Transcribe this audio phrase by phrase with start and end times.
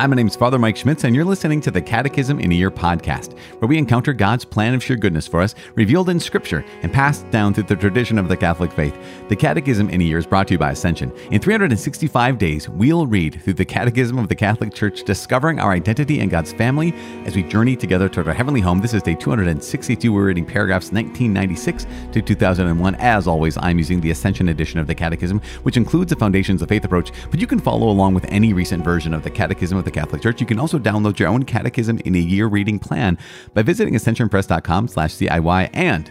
[0.00, 2.54] Hi, my name is Father Mike Schmitz, and you're listening to the Catechism in a
[2.54, 6.64] Year podcast, where we encounter God's plan of sheer goodness for us, revealed in Scripture
[6.80, 8.96] and passed down through the tradition of the Catholic faith.
[9.28, 11.12] The Catechism in a Year is brought to you by Ascension.
[11.30, 16.20] In 365 days, we'll read through the Catechism of the Catholic Church, discovering our identity
[16.20, 16.94] in God's family
[17.26, 18.80] as we journey together toward our heavenly home.
[18.80, 20.10] This is day 262.
[20.10, 22.94] We're reading paragraphs 1996 to 2001.
[22.94, 26.70] As always, I'm using the Ascension edition of the Catechism, which includes the Foundations of
[26.70, 29.84] Faith approach, but you can follow along with any recent version of the Catechism of
[29.84, 30.40] the Catholic Church.
[30.40, 33.18] You can also download your own catechism in a year reading plan
[33.54, 36.10] by visiting ascensionpress.com slash CIY and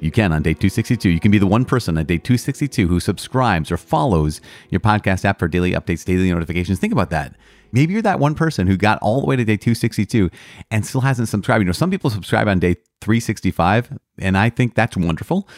[0.00, 1.08] you can on day 262.
[1.08, 5.24] You can be the one person on day 262 who subscribes or follows your podcast
[5.24, 6.78] app for daily updates, daily notifications.
[6.78, 7.34] Think about that.
[7.72, 10.30] Maybe you're that one person who got all the way to day 262
[10.70, 11.62] and still hasn't subscribed.
[11.62, 15.48] You know, some people subscribe on day 365, and I think that's wonderful,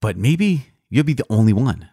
[0.00, 1.88] but maybe you'll be the only one.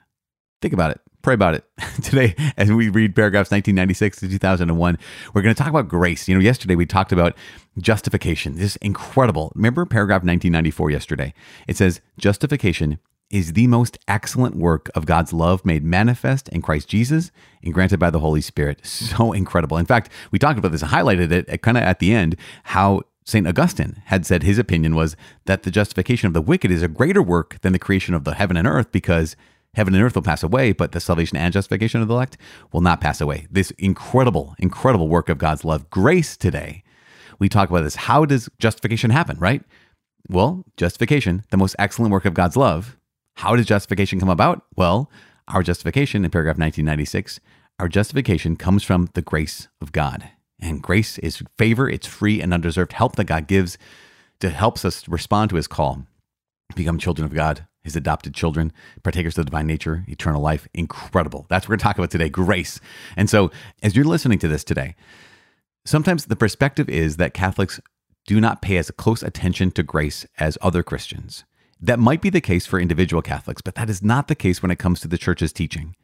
[0.62, 1.02] Think about it.
[1.22, 1.64] Pray about it.
[2.04, 4.98] Today, as we read paragraphs 1996 to 2001,
[5.34, 6.28] we're going to talk about grace.
[6.28, 7.36] You know, yesterday we talked about
[7.78, 8.56] justification.
[8.56, 9.52] This is incredible.
[9.56, 11.34] Remember paragraph 1994 yesterday?
[11.68, 16.90] It says, Justification is the most excellent work of God's love made manifest in Christ
[16.90, 17.32] Jesus
[17.64, 18.86] and granted by the Holy Spirit.
[18.86, 19.78] So incredible.
[19.78, 23.48] In fact, we talked about this, highlighted it kind of at the end, how St.
[23.48, 25.16] Augustine had said his opinion was
[25.46, 28.34] that the justification of the wicked is a greater work than the creation of the
[28.34, 29.36] heaven and earth because
[29.74, 32.38] Heaven and earth will pass away, but the salvation and justification of the elect
[32.74, 33.48] will not pass away.
[33.50, 36.84] This incredible, incredible work of God's love, grace today.
[37.40, 37.96] We talk about this.
[37.96, 39.64] How does justification happen, right?
[40.28, 42.98] Well, justification, the most excellent work of God's love.
[43.38, 44.64] How does justification come about?
[44.76, 45.10] Well,
[45.48, 47.40] our justification in paragraph 1996,
[47.80, 50.30] our justification comes from the grace of God.
[50.60, 53.78] And grace is favor, it's free and undeserved help that God gives
[54.42, 56.06] to helps us respond to his call,
[56.76, 58.72] become children of God his adopted children,
[59.04, 60.68] partakers of the divine nature, eternal life.
[60.74, 61.46] Incredible.
[61.50, 62.80] That's what we're going to talk about today grace.
[63.16, 63.52] And so,
[63.82, 64.96] as you're listening to this today,
[65.86, 67.80] sometimes the perspective is that Catholics
[68.28, 71.44] do not pay as close attention to grace as other Christians.
[71.80, 74.72] That might be the case for individual Catholics, but that is not the case when
[74.72, 75.96] it comes to the church's teaching.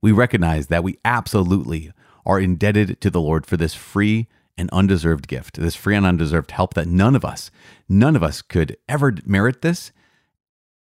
[0.00, 1.92] We recognize that we absolutely
[2.24, 6.50] are indebted to the Lord for this free and undeserved gift, this free and undeserved
[6.50, 7.50] help that none of us,
[7.88, 9.92] none of us could ever merit this.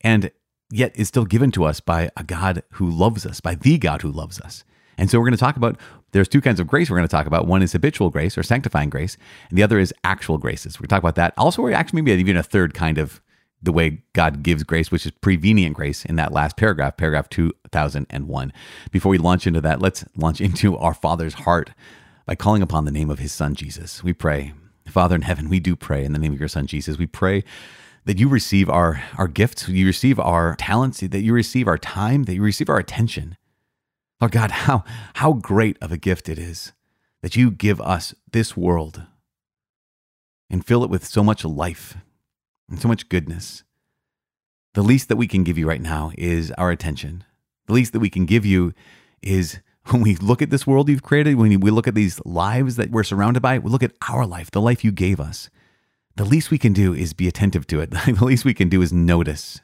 [0.01, 0.31] And
[0.71, 4.01] yet is still given to us by a God who loves us, by the God
[4.01, 4.63] who loves us.
[4.97, 5.77] And so we're going to talk about
[6.11, 7.47] there's two kinds of grace we're going to talk about.
[7.47, 9.17] One is habitual grace or sanctifying grace,
[9.49, 10.79] and the other is actual graces.
[10.79, 11.33] We're going to talk about that.
[11.37, 13.21] Also, we're actually maybe even a third kind of
[13.61, 18.53] the way God gives grace, which is prevenient grace in that last paragraph, paragraph 2001.
[18.91, 21.71] Before we launch into that, let's launch into our Father's heart
[22.25, 24.03] by calling upon the name of his Son, Jesus.
[24.03, 24.53] We pray.
[24.87, 26.97] Father in heaven, we do pray in the name of your Son, Jesus.
[26.97, 27.43] We pray
[28.05, 32.23] that you receive our, our gifts, you receive our talents, that you receive our time,
[32.23, 33.35] that you receive our attention.
[34.21, 34.83] Lord God, how,
[35.15, 36.71] how great of a gift it is
[37.21, 39.03] that you give us this world
[40.49, 41.97] and fill it with so much life
[42.69, 43.63] and so much goodness.
[44.75, 47.23] The least that we can give you right now is our attention.
[47.65, 48.73] The least that we can give you
[49.21, 52.75] is when we look at this world you've created, when we look at these lives
[52.75, 55.49] that we're surrounded by, we look at our life, the life you gave us
[56.15, 57.91] the least we can do is be attentive to it.
[58.05, 59.61] the least we can do is notice.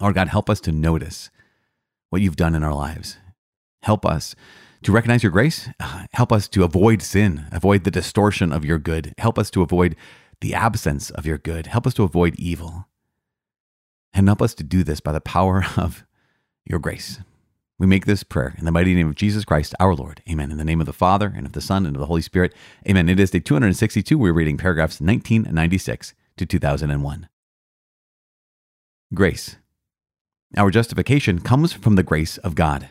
[0.00, 1.30] Lord God, help us to notice
[2.10, 3.16] what you've done in our lives.
[3.82, 4.34] Help us
[4.82, 5.68] to recognize your grace.
[6.12, 9.14] Help us to avoid sin, avoid the distortion of your good.
[9.16, 9.96] Help us to avoid
[10.40, 11.68] the absence of your good.
[11.68, 12.86] Help us to avoid evil.
[14.12, 16.04] And help us to do this by the power of
[16.64, 17.20] your grace.
[17.78, 20.22] We make this prayer in the mighty name of Jesus Christ, our Lord.
[20.30, 20.50] Amen.
[20.50, 22.54] In the name of the Father, and of the Son, and of the Holy Spirit.
[22.88, 23.08] Amen.
[23.08, 24.16] It is day 262.
[24.16, 27.28] We're reading paragraphs 1996 to 2001.
[29.14, 29.56] Grace.
[30.56, 32.90] Our justification comes from the grace of God.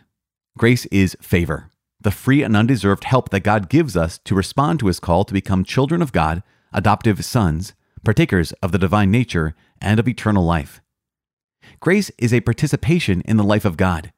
[0.58, 4.88] Grace is favor, the free and undeserved help that God gives us to respond to
[4.88, 6.44] his call to become children of God,
[6.74, 10.81] adoptive sons, partakers of the divine nature, and of eternal life.
[11.80, 14.12] Grace is a participation in the life of God.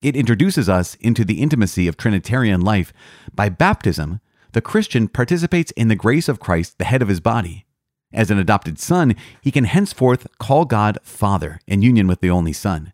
[0.00, 2.92] It introduces us into the intimacy of Trinitarian life.
[3.34, 4.20] By baptism,
[4.52, 7.66] the Christian participates in the grace of Christ, the head of his body.
[8.12, 12.52] As an adopted son, he can henceforth call God Father in union with the only
[12.52, 12.92] Son.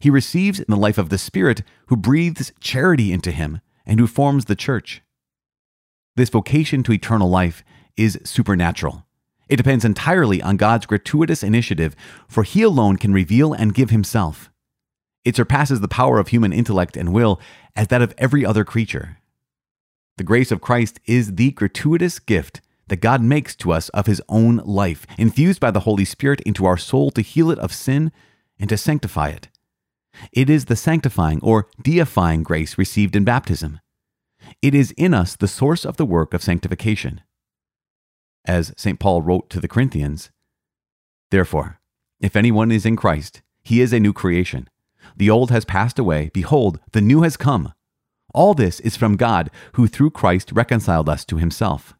[0.00, 4.06] He receives in the life of the Spirit, who breathes charity into him and who
[4.06, 5.02] forms the church.
[6.16, 7.62] This vocation to eternal life
[7.96, 9.04] is supernatural.
[9.48, 11.94] It depends entirely on God's gratuitous initiative,
[12.26, 14.50] for He alone can reveal and give Himself.
[15.26, 17.40] It surpasses the power of human intellect and will
[17.74, 19.18] as that of every other creature.
[20.18, 24.22] The grace of Christ is the gratuitous gift that God makes to us of his
[24.28, 28.12] own life, infused by the Holy Spirit into our soul to heal it of sin
[28.60, 29.48] and to sanctify it.
[30.30, 33.80] It is the sanctifying or deifying grace received in baptism.
[34.62, 37.20] It is in us the source of the work of sanctification.
[38.44, 39.00] As St.
[39.00, 40.30] Paul wrote to the Corinthians,
[41.32, 41.80] Therefore,
[42.20, 44.68] if anyone is in Christ, he is a new creation.
[45.16, 46.30] The old has passed away.
[46.32, 47.72] Behold, the new has come.
[48.34, 51.94] All this is from God, who through Christ reconciled us to himself.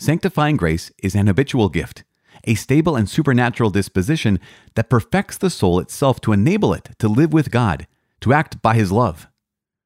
[0.00, 2.02] Sanctifying grace is an habitual gift,
[2.44, 4.40] a stable and supernatural disposition
[4.74, 7.86] that perfects the soul itself to enable it to live with God,
[8.20, 9.28] to act by his love.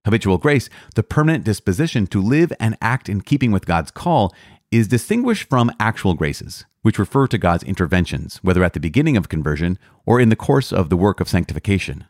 [0.07, 4.33] Habitual grace, the permanent disposition to live and act in keeping with God's call,
[4.71, 9.29] is distinguished from actual graces, which refer to God's interventions, whether at the beginning of
[9.29, 12.05] conversion or in the course of the work of sanctification.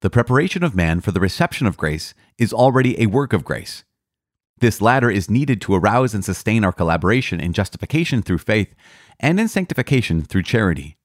[0.00, 3.84] The preparation of man for the reception of grace is already a work of grace.
[4.58, 8.74] This latter is needed to arouse and sustain our collaboration in justification through faith
[9.18, 10.96] and in sanctification through charity.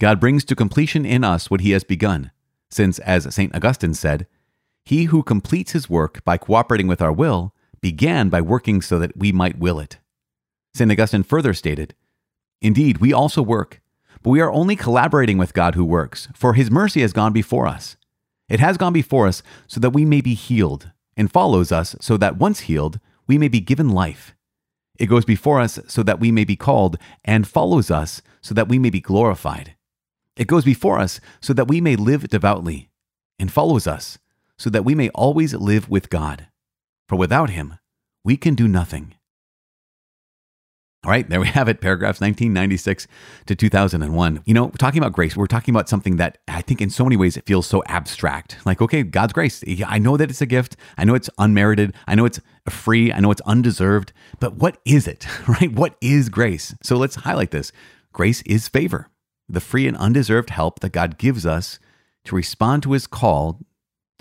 [0.00, 2.32] God brings to completion in us what he has begun,
[2.70, 3.54] since, as St.
[3.54, 4.26] Augustine said,
[4.84, 9.16] he who completes his work by cooperating with our will began by working so that
[9.16, 9.98] we might will it.
[10.74, 10.90] St.
[10.90, 11.94] Augustine further stated
[12.62, 13.82] Indeed, we also work,
[14.22, 17.66] but we are only collaborating with God who works, for his mercy has gone before
[17.66, 17.96] us.
[18.48, 22.16] It has gone before us so that we may be healed, and follows us so
[22.18, 24.34] that once healed, we may be given life.
[24.96, 28.68] It goes before us so that we may be called, and follows us so that
[28.68, 29.74] we may be glorified.
[30.36, 32.90] It goes before us so that we may live devoutly,
[33.38, 34.18] and follows us
[34.56, 36.46] so that we may always live with God.
[37.08, 37.78] For without him,
[38.24, 39.14] we can do nothing.
[41.04, 43.08] All right, there we have it, paragraphs 1996
[43.46, 44.42] to 2001.
[44.44, 47.16] You know, talking about grace, we're talking about something that I think in so many
[47.16, 48.58] ways it feels so abstract.
[48.64, 49.64] Like, okay, God's grace.
[49.84, 50.76] I know that it's a gift.
[50.96, 51.92] I know it's unmerited.
[52.06, 52.38] I know it's
[52.68, 53.12] free.
[53.12, 54.12] I know it's undeserved.
[54.38, 55.72] But what is it, right?
[55.72, 56.72] What is grace?
[56.84, 57.72] So let's highlight this.
[58.12, 59.08] Grace is favor,
[59.48, 61.80] the free and undeserved help that God gives us
[62.26, 63.58] to respond to his call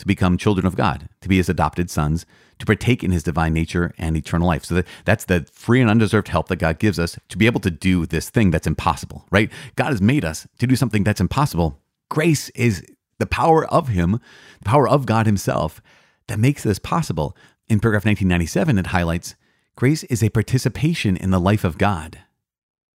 [0.02, 2.26] to become children of God, to be his adopted sons,
[2.62, 4.64] to partake in his divine nature and eternal life.
[4.64, 7.60] So that, that's the free and undeserved help that God gives us to be able
[7.62, 9.52] to do this thing that's impossible, right?
[9.76, 11.80] God has made us to do something that's impossible.
[12.10, 12.86] Grace is
[13.18, 14.20] the power of him,
[14.60, 15.82] the power of God himself
[16.28, 17.36] that makes this possible.
[17.68, 19.36] In paragraph 1997, it highlights
[19.76, 22.20] grace is a participation in the life of God.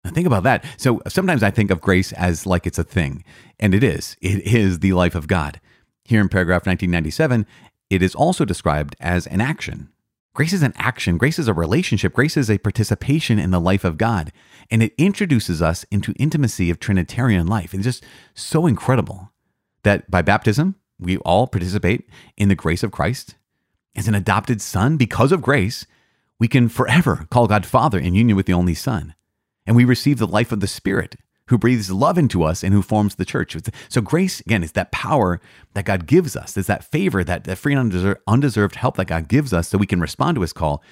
[0.05, 0.65] Now think about that.
[0.77, 3.23] So sometimes I think of grace as like it's a thing,
[3.61, 4.17] and it is.
[4.21, 5.61] It is the life of God.
[6.05, 7.47] Here in paragraph 1997,
[7.93, 9.91] it is also described as an action.
[10.35, 13.85] Grace is an action, grace is a relationship, grace is a participation in the life
[13.85, 14.33] of God,
[14.71, 17.75] and it introduces us into intimacy of Trinitarian life.
[17.75, 18.03] It's just
[18.35, 19.31] so incredible
[19.83, 22.09] that by baptism, we all participate
[22.39, 23.35] in the grace of Christ.
[23.95, 25.85] As an adopted son, because of grace,
[26.39, 29.15] we can forever call God Father in union with the only Son.
[29.67, 31.17] And we receive the life of the Spirit,
[31.49, 33.57] who breathes love into us and who forms the church.
[33.89, 35.41] So grace, again, is that power
[35.75, 36.57] that God gives us.
[36.57, 39.79] It's that favor, that, that free and undeserved, undeserved help that God gives us so
[39.79, 40.83] we can respond to his call.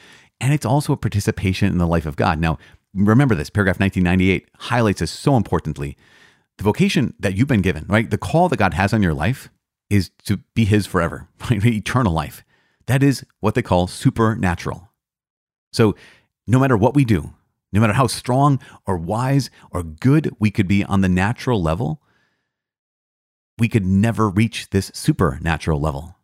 [0.40, 2.40] And it's also a participation in the life of God.
[2.40, 2.58] Now,
[2.94, 5.96] remember this, paragraph 1998 highlights this so importantly.
[6.58, 8.10] The vocation that you've been given, right?
[8.10, 9.50] The call that God has on your life
[9.88, 11.64] is to be his forever, right?
[11.64, 12.44] eternal life.
[12.86, 14.88] That is what they call supernatural.
[15.72, 15.94] So
[16.46, 17.34] no matter what we do,
[17.72, 22.02] no matter how strong or wise or good we could be on the natural level,
[23.58, 26.16] we could never reach this supernatural level.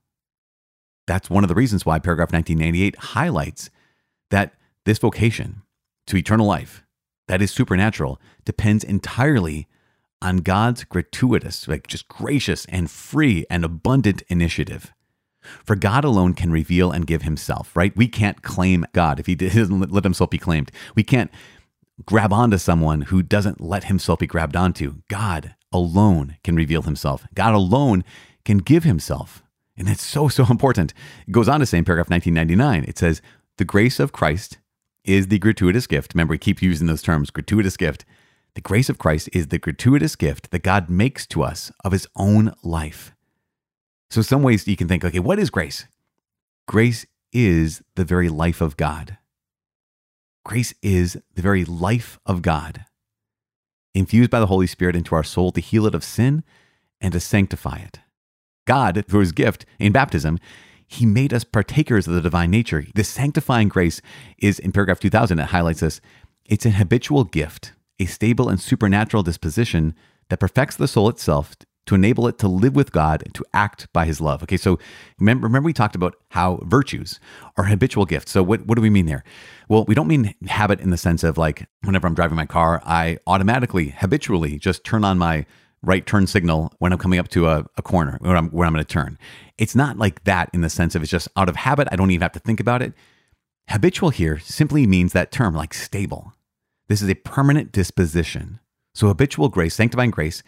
[1.07, 3.71] That's one of the reasons why paragraph 1998 highlights
[4.31, 5.63] that this vocation
[6.07, 6.83] to eternal life,
[7.29, 9.69] that is supernatural, depends entirely
[10.23, 14.93] on God's gratuitous, like just gracious and free and abundant initiative.
[15.65, 17.97] For God alone can reveal and give himself, right?
[17.97, 20.71] We can't claim God if he doesn't let himself be claimed.
[20.95, 21.31] We can't
[22.05, 24.97] grab onto someone who doesn't let himself be grabbed onto.
[25.09, 27.27] God alone can reveal himself.
[27.35, 28.05] God alone
[28.45, 29.43] can give himself.
[29.77, 30.93] And that's so, so important.
[31.27, 33.23] It goes on to say in paragraph 1999, it says,
[33.57, 34.59] The grace of Christ
[35.05, 36.15] is the gratuitous gift.
[36.15, 38.05] Remember, we keep using those terms gratuitous gift.
[38.55, 42.09] The grace of Christ is the gratuitous gift that God makes to us of his
[42.17, 43.15] own life.
[44.11, 45.87] So, some ways you can think, okay, what is grace?
[46.67, 49.19] Grace is the very life of God.
[50.45, 52.85] Grace is the very life of God,
[53.95, 56.45] infused by the Holy Spirit into our soul to heal it of sin
[57.01, 57.99] and to sanctify it.
[58.67, 60.39] God, through his gift in baptism,
[60.87, 62.87] he made us partakers of the divine nature.
[62.95, 64.01] This sanctifying grace
[64.39, 66.01] is in paragraph 2000, it highlights this.
[66.45, 69.95] It's an habitual gift, a stable and supernatural disposition
[70.29, 73.87] that perfects the soul itself to enable it to live with God and to act
[73.93, 74.43] by his love.
[74.43, 74.79] Okay, so
[75.19, 77.21] remember, we talked about how virtues
[77.57, 78.33] are habitual gifts.
[78.33, 79.25] So what, what do we mean there?
[79.69, 82.83] Well, we don't mean habit in the sense of like whenever I'm driving my car,
[82.85, 85.47] I automatically, habitually just turn on my
[85.83, 88.73] right turn signal when I'm coming up to a, a corner where I'm, where I'm
[88.73, 89.19] going to turn.
[89.57, 91.89] It's not like that in the sense of it's just out of habit.
[91.93, 92.93] I don't even have to think about it.
[93.69, 96.33] Habitual here simply means that term, like stable.
[96.89, 98.61] This is a permanent disposition.
[98.95, 100.43] So, habitual grace, sanctifying grace,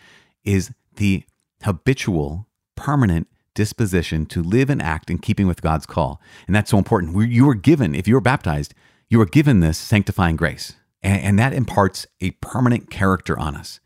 [0.44, 1.24] is the
[1.64, 6.20] habitual, permanent disposition to live and act in keeping with God's call.
[6.46, 7.16] And that's so important.
[7.28, 8.74] You were given, if you were baptized,
[9.08, 10.74] you were given this sanctifying grace.
[11.02, 13.78] And, that imparts a permanent character on us.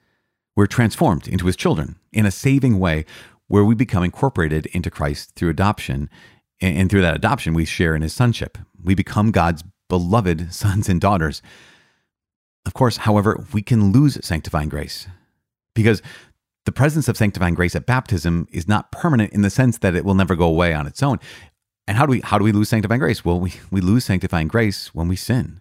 [0.57, 3.05] We're transformed into his children in a saving way
[3.49, 6.09] where we become incorporated into Christ through adoption.
[6.61, 8.57] And through that adoption, we share in his sonship.
[8.83, 11.43] We become God's beloved sons and daughters.
[12.65, 15.07] Of course, however, we can lose sanctifying grace
[15.75, 16.01] because
[16.65, 20.05] the presence of sanctifying grace at baptism is not permanent in the sense that it
[20.05, 21.19] will never go away on its own.
[21.87, 23.25] And how do we how do we lose sanctifying grace?
[23.25, 25.61] Well, we, we lose sanctifying grace when we sin.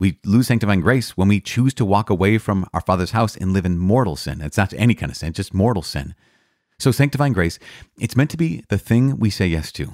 [0.00, 3.52] We lose sanctifying grace when we choose to walk away from our Father's house and
[3.52, 4.40] live in mortal sin.
[4.40, 6.16] It's not any kind of sin, just mortal sin.
[6.80, 7.60] So sanctifying grace,
[8.00, 9.92] it's meant to be the thing we say yes to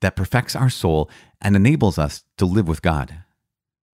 [0.00, 3.22] that perfects our soul and enables us to live with God.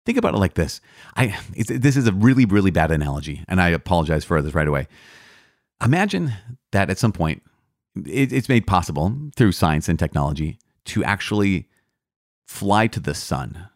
[0.05, 0.81] Think about it like this.
[1.15, 4.87] I this is a really really bad analogy, and I apologize for this right away.
[5.83, 6.33] Imagine
[6.71, 7.43] that at some point
[8.05, 11.69] it, it's made possible through science and technology to actually
[12.47, 13.69] fly to the sun.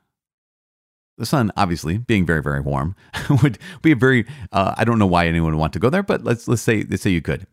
[1.17, 2.95] The sun, obviously, being very, very warm,
[3.41, 4.25] would be a very.
[4.51, 6.85] Uh, I don't know why anyone would want to go there, but let's let's say
[6.87, 7.47] let's say you could.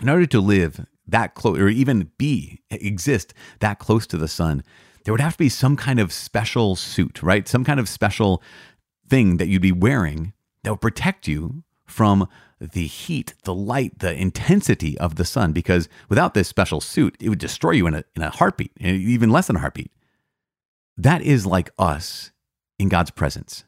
[0.00, 4.62] In order to live that close, or even be exist that close to the sun,
[5.04, 7.48] there would have to be some kind of special suit, right?
[7.48, 8.40] Some kind of special
[9.08, 12.28] thing that you'd be wearing that would protect you from
[12.60, 17.28] the heat, the light, the intensity of the sun, because without this special suit, it
[17.28, 19.90] would destroy you in a, in a heartbeat, even less than a heartbeat.
[20.96, 22.32] That is like us
[22.78, 23.64] in God's presence.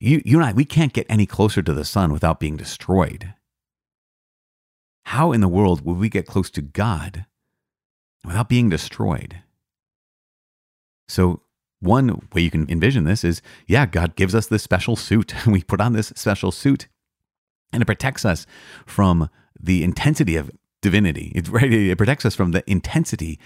[0.00, 3.34] You, you and I, we can't get any closer to the sun without being destroyed.
[5.06, 7.26] How in the world would we get close to God
[8.24, 9.42] without being destroyed?
[11.08, 11.42] So,
[11.80, 15.34] one way you can envision this is yeah, God gives us this special suit.
[15.46, 16.86] we put on this special suit
[17.74, 18.46] and it protects us
[18.86, 19.28] from
[19.60, 20.50] the intensity of
[20.80, 21.32] divinity.
[21.34, 23.38] It, right, it protects us from the intensity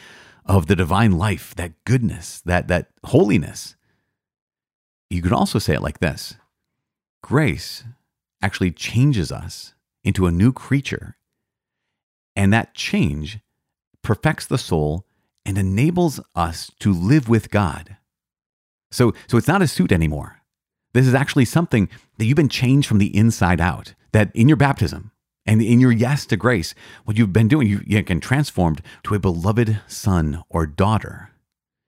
[0.45, 3.75] of the divine life, that goodness, that, that holiness.
[5.11, 6.37] You could also say it like this
[7.23, 7.85] grace
[8.41, 11.17] actually changes us into a new creature.
[12.37, 13.41] And that change
[14.03, 15.05] perfects the soul
[15.45, 17.97] and enables us to live with God.
[18.91, 20.38] So, so it's not a suit anymore.
[20.95, 24.57] This is actually something that you've been changed from the inside out that in your
[24.57, 25.13] baptism
[25.47, 29.15] and in your yes to grace, what you've been doing, you, you can transformed to
[29.15, 31.31] a beloved son or daughter.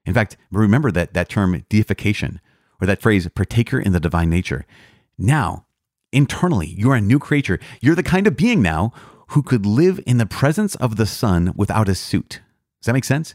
[0.06, 2.40] In fact, remember that, that term deification
[2.80, 4.64] or that phrase partaker in the divine nature.
[5.18, 5.66] Now,
[6.12, 7.58] internally, you're a new creature.
[7.80, 8.92] You're the kind of being now
[9.28, 12.40] who could live in the presence of the Son without a suit.
[12.80, 13.34] Does that make sense?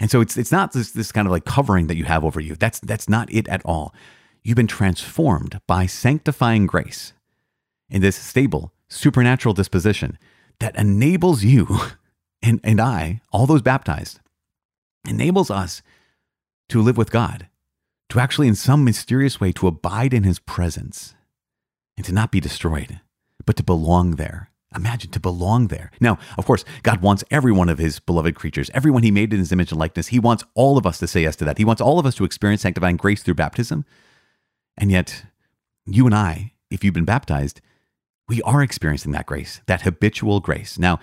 [0.00, 2.40] And so it's it's not this this kind of like covering that you have over
[2.40, 2.56] you.
[2.56, 3.94] That's that's not it at all.
[4.42, 7.12] You've been transformed by sanctifying grace
[7.88, 10.18] in this stable, supernatural disposition
[10.58, 11.66] that enables you
[12.42, 14.20] and, and I, all those baptized,
[15.08, 15.82] enables us
[16.68, 17.48] to live with God,
[18.08, 21.14] to actually, in some mysterious way, to abide in his presence
[21.96, 23.00] and to not be destroyed,
[23.46, 24.50] but to belong there.
[24.74, 25.90] Imagine to belong there.
[26.00, 29.38] Now, of course, God wants every one of his beloved creatures, everyone he made in
[29.38, 30.08] his image and likeness.
[30.08, 31.58] He wants all of us to say yes to that.
[31.58, 33.84] He wants all of us to experience sanctifying grace through baptism.
[34.76, 35.24] And yet,
[35.86, 37.60] you and I, if you've been baptized,
[38.28, 40.78] we are experiencing that grace, that habitual grace.
[40.78, 40.98] Now,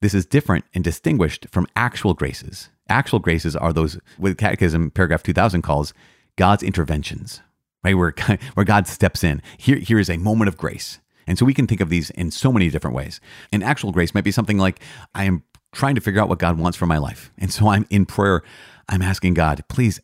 [0.00, 2.70] this is different and distinguished from actual graces.
[2.88, 5.94] Actual graces are those what Catechism paragraph 2000 calls
[6.36, 7.40] God's interventions,
[7.84, 7.94] right?
[7.94, 8.14] Where,
[8.54, 9.42] where God steps in.
[9.58, 10.98] Here, here is a moment of grace.
[11.26, 13.20] And so we can think of these in so many different ways.
[13.52, 14.80] And actual grace might be something like
[15.14, 17.32] I am trying to figure out what God wants for my life.
[17.38, 18.42] And so I'm in prayer,
[18.88, 20.00] I'm asking God, please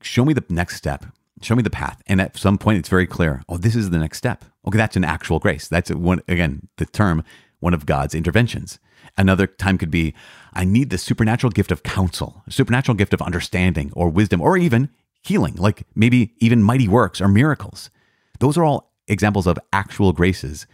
[0.00, 1.06] show me the next step.
[1.42, 2.02] Show me the path.
[2.06, 3.42] And at some point, it's very clear.
[3.48, 4.44] Oh, this is the next step.
[4.66, 5.68] Okay, that's an actual grace.
[5.68, 7.24] That's one, again, the term,
[7.60, 8.78] one of God's interventions.
[9.16, 10.14] Another time could be,
[10.52, 14.90] I need the supernatural gift of counsel, supernatural gift of understanding or wisdom, or even
[15.22, 17.90] healing, like maybe even mighty works or miracles.
[18.38, 20.66] Those are all examples of actual graces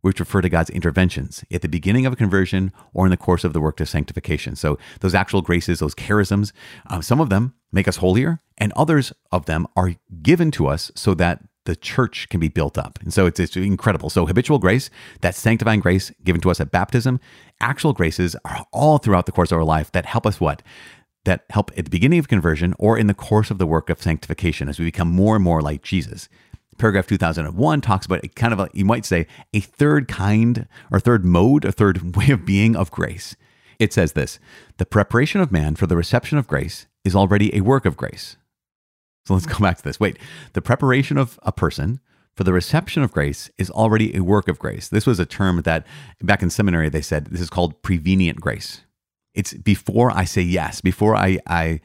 [0.00, 3.44] which refer to God's interventions at the beginning of a conversion or in the course
[3.44, 4.56] of the work of sanctification.
[4.56, 6.52] So, those actual graces, those charisms,
[6.88, 10.92] uh, some of them make us holier, and others of them are given to us
[10.94, 12.98] so that the church can be built up.
[13.02, 14.10] And so it's, it's incredible.
[14.10, 17.20] So, habitual grace, that sanctifying grace given to us at baptism,
[17.60, 20.62] actual graces are all throughout the course of our life that help us what?
[21.24, 24.02] That help at the beginning of conversion or in the course of the work of
[24.02, 26.28] sanctification as we become more and more like Jesus
[26.78, 30.98] Paragraph 2001 talks about a kind of a, you might say, a third kind or
[30.98, 33.36] third mode, a third way of being of grace.
[33.78, 34.38] It says this
[34.78, 38.36] The preparation of man for the reception of grace is already a work of grace.
[39.26, 40.00] So let's go back to this.
[40.00, 40.18] Wait,
[40.52, 42.00] the preparation of a person
[42.34, 44.88] for the reception of grace is already a work of grace.
[44.88, 45.86] This was a term that
[46.22, 48.82] back in seminary they said this is called prevenient grace.
[49.34, 51.80] It's before I say yes, before I, I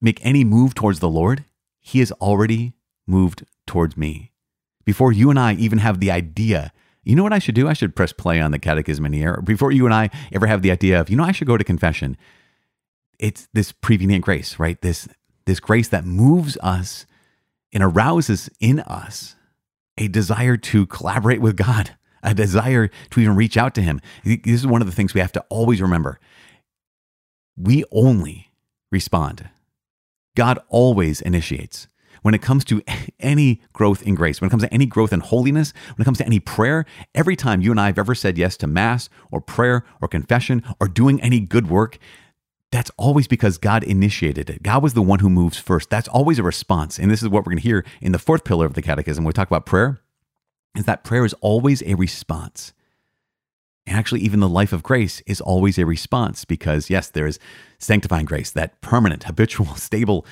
[0.00, 1.44] make any move towards the Lord,
[1.80, 2.74] He has already
[3.06, 4.32] moved towards me.
[4.84, 6.72] Before you and I even have the idea,
[7.04, 7.68] you know what I should do?
[7.68, 9.40] I should press play on the catechism in here.
[9.40, 11.64] Before you and I ever have the idea of, you know, I should go to
[11.64, 12.16] confession.
[13.18, 14.80] It's this prevenient grace, right?
[14.80, 15.08] This
[15.44, 17.06] this grace that moves us
[17.72, 19.34] and arouses in us
[19.98, 24.00] a desire to collaborate with God, a desire to even reach out to Him.
[24.24, 26.18] This is one of the things we have to always remember.
[27.56, 28.52] We only
[28.90, 29.48] respond,
[30.36, 31.88] God always initiates.
[32.22, 32.82] When it comes to
[33.20, 36.18] any growth in grace, when it comes to any growth in holiness, when it comes
[36.18, 39.40] to any prayer, every time you and I have ever said yes to Mass or
[39.40, 41.98] prayer or confession or doing any good work,
[42.72, 44.62] that's always because God initiated it.
[44.62, 45.90] God was the one who moves first.
[45.90, 46.98] That's always a response.
[46.98, 49.24] And this is what we're going to hear in the fourth pillar of the catechism.
[49.24, 50.00] We talk about prayer,
[50.74, 52.72] is that prayer is always a response.
[53.86, 57.38] And actually, even the life of grace is always a response because, yes, there is
[57.78, 60.24] sanctifying grace, that permanent, habitual, stable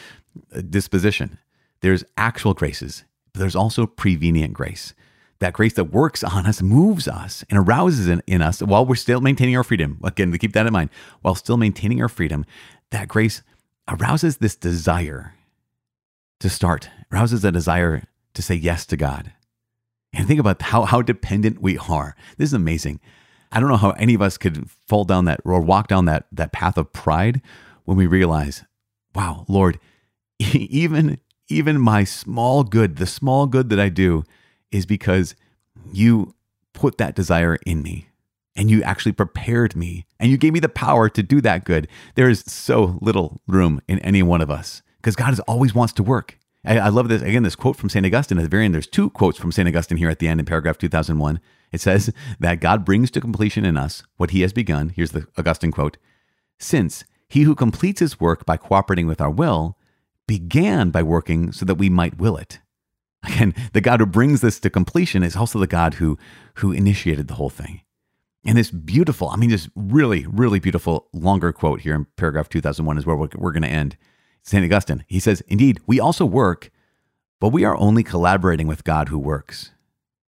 [0.54, 1.38] uh, disposition.
[1.82, 3.04] There's actual graces,
[3.34, 4.94] but there's also prevenient grace
[5.40, 8.94] that grace that works on us moves us and arouses in, in us while we're
[8.94, 9.98] still maintaining our freedom.
[10.04, 10.90] Again, to keep that in mind,
[11.22, 12.44] while still maintaining our freedom,
[12.90, 13.42] that grace
[13.88, 15.34] arouses this desire
[16.40, 18.04] to start, arouses a desire
[18.34, 19.32] to say yes to God.
[20.12, 22.16] And think about how, how dependent we are.
[22.36, 23.00] This is amazing.
[23.52, 26.26] I don't know how any of us could fall down that or walk down that,
[26.32, 27.40] that path of pride
[27.84, 28.64] when we realize,
[29.14, 29.78] wow, Lord,
[30.38, 31.18] even,
[31.48, 34.24] even my small good, the small good that I do,
[34.70, 35.34] is because
[35.92, 36.34] you
[36.72, 38.08] put that desire in me
[38.56, 41.88] and you actually prepared me and you gave me the power to do that good.
[42.14, 45.92] There is so little room in any one of us because God is always wants
[45.94, 46.38] to work.
[46.64, 47.22] I, I, love this.
[47.22, 48.04] Again, this quote from St.
[48.04, 48.74] Augustine at the very end.
[48.74, 49.66] There's two quotes from St.
[49.66, 51.40] Augustine here at the end in paragraph 2001.
[51.72, 54.90] It says that God brings to completion in us what he has begun.
[54.90, 55.96] Here's the Augustine quote
[56.58, 59.78] Since he who completes his work by cooperating with our will
[60.26, 62.60] began by working so that we might will it.
[63.22, 66.18] Again, the God who brings this to completion is also the God who,
[66.54, 67.82] who initiated the whole thing.
[68.44, 72.96] And this beautiful, I mean, this really, really beautiful longer quote here in paragraph 2001
[72.96, 73.96] is where we're, we're going to end.
[74.42, 74.64] St.
[74.64, 76.70] Augustine, he says, Indeed, we also work,
[77.38, 79.72] but we are only collaborating with God who works.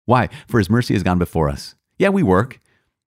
[0.06, 0.28] Why?
[0.48, 1.76] For his mercy has gone before us.
[1.98, 2.60] Yeah, we work,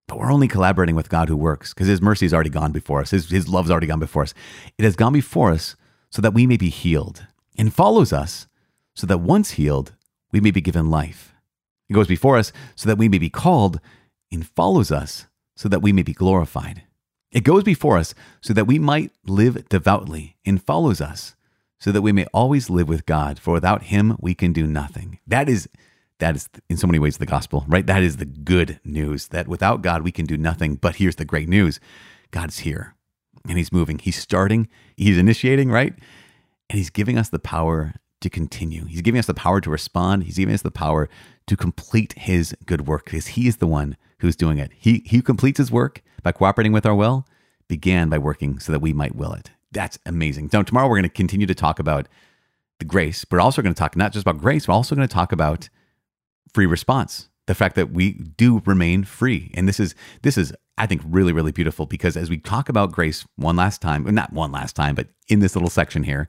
[0.09, 3.03] but we're only collaborating with God who works because his mercy has already gone before
[3.03, 3.11] us.
[3.11, 4.33] His, his love's already gone before us.
[4.79, 5.77] It has gone before us
[6.09, 7.27] so that we may be healed
[7.59, 8.47] and follows us
[8.97, 9.95] so that once healed,
[10.33, 11.33] we may be given life.
[11.89, 13.79] It goes before us so that we may be called,
[14.33, 16.83] and follows us so that we may be glorified.
[17.31, 21.37] It goes before us so that we might live devoutly, and follows us
[21.79, 25.21] so that we may always live with God, for without him we can do nothing.
[25.27, 25.69] That is
[26.19, 27.87] that is in so many ways the gospel, right?
[27.87, 30.77] That is the good news that without God we can do nothing.
[30.77, 31.79] But here's the great news.
[32.31, 32.97] God's here
[33.49, 33.99] and he's moving.
[33.99, 35.95] He's starting, he's initiating, right?
[36.69, 37.95] And he's giving us the power
[38.27, 38.85] to continue.
[38.85, 40.25] He's giving us the power to respond.
[40.25, 41.09] He's giving us the power
[41.47, 44.73] to complete his good work because he is the one who's doing it.
[44.77, 47.27] He, he completes his work by cooperating with our will,
[47.69, 49.51] began by working so that we might will it.
[49.73, 50.51] That's amazing.
[50.51, 52.09] So, tomorrow we're going to continue to talk about
[52.79, 55.12] the grace, but also going to talk not just about grace, we're also going to
[55.12, 55.69] talk about
[56.53, 57.29] free response.
[57.47, 59.53] The fact that we do remain free.
[59.55, 62.91] And this is, this is, I think, really, really beautiful because as we talk about
[62.91, 66.29] grace one last time, not one last time, but in this little section here,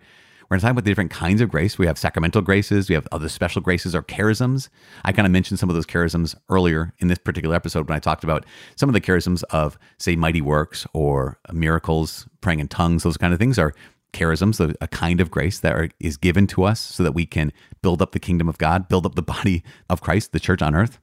[0.49, 1.77] we're going to talk about the different kinds of grace.
[1.77, 4.69] We have sacramental graces, we have other special graces or charisms.
[5.03, 7.99] I kind of mentioned some of those charisms earlier in this particular episode when I
[7.99, 13.03] talked about some of the charisms of, say, mighty works or miracles, praying in tongues,
[13.03, 13.73] those kind of things are
[14.13, 17.51] charisms, a kind of grace that are, is given to us so that we can
[17.81, 20.75] build up the kingdom of God, build up the body of Christ, the church on
[20.75, 20.99] earth.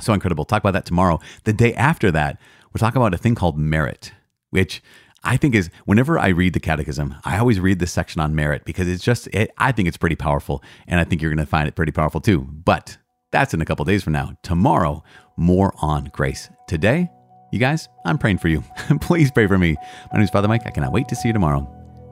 [0.00, 0.44] So incredible.
[0.44, 1.20] Talk about that tomorrow.
[1.44, 2.38] The day after that,
[2.72, 4.12] we're talking about a thing called merit,
[4.50, 4.82] which
[5.26, 8.64] I think is whenever I read the catechism, I always read this section on merit
[8.64, 10.62] because it's just, it, I think it's pretty powerful.
[10.86, 12.42] And I think you're going to find it pretty powerful too.
[12.42, 12.96] But
[13.32, 14.34] that's in a couple days from now.
[14.44, 15.02] Tomorrow,
[15.36, 16.48] more on grace.
[16.68, 17.10] Today,
[17.50, 18.62] you guys, I'm praying for you.
[19.00, 19.74] Please pray for me.
[20.12, 20.62] My name is Father Mike.
[20.64, 21.68] I cannot wait to see you tomorrow.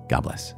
[0.08, 0.54] God bless.